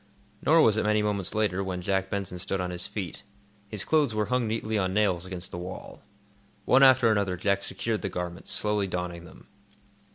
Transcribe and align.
Nor 0.43 0.63
was 0.63 0.77
it 0.77 0.83
many 0.83 1.03
moments 1.03 1.35
later 1.35 1.63
when 1.63 1.83
Jack 1.83 2.09
Benson 2.09 2.39
stood 2.39 2.59
on 2.59 2.71
his 2.71 2.87
feet. 2.87 3.21
His 3.69 3.85
clothes 3.85 4.15
were 4.15 4.25
hung 4.33 4.47
neatly 4.47 4.75
on 4.75 4.95
nails 4.95 5.27
against 5.27 5.51
the 5.51 5.59
wall. 5.59 6.01
One 6.65 6.81
after 6.81 7.11
another 7.11 7.37
Jack 7.37 7.61
secured 7.61 8.01
the 8.01 8.09
garments, 8.09 8.49
slowly 8.51 8.87
donning 8.87 9.25
them. 9.25 9.45